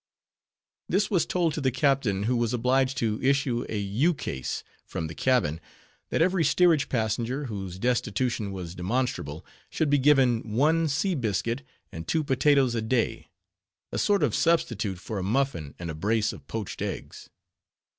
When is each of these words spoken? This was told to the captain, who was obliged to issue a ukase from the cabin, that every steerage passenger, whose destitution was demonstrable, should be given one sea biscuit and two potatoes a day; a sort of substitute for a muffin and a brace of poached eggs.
This 0.89 1.11
was 1.11 1.27
told 1.27 1.53
to 1.53 1.61
the 1.61 1.69
captain, 1.69 2.23
who 2.23 2.35
was 2.35 2.55
obliged 2.55 2.97
to 2.97 3.21
issue 3.21 3.67
a 3.69 3.77
ukase 3.77 4.63
from 4.83 5.05
the 5.05 5.13
cabin, 5.13 5.61
that 6.09 6.23
every 6.23 6.43
steerage 6.43 6.89
passenger, 6.89 7.45
whose 7.45 7.77
destitution 7.77 8.51
was 8.51 8.73
demonstrable, 8.73 9.45
should 9.69 9.91
be 9.91 9.99
given 9.99 10.39
one 10.55 10.87
sea 10.87 11.13
biscuit 11.13 11.61
and 11.91 12.07
two 12.07 12.23
potatoes 12.23 12.73
a 12.73 12.81
day; 12.81 13.29
a 13.91 13.99
sort 13.99 14.23
of 14.23 14.33
substitute 14.33 14.97
for 14.97 15.19
a 15.19 15.23
muffin 15.23 15.75
and 15.77 15.91
a 15.91 15.93
brace 15.93 16.33
of 16.33 16.47
poached 16.47 16.81
eggs. 16.81 17.29